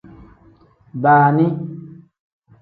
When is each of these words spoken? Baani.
Baani. 1.03 1.47